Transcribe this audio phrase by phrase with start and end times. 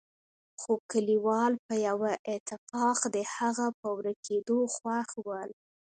[0.61, 5.49] خو کليوال په يوه اتفاق د هغه په ورکېدو خوښ ول.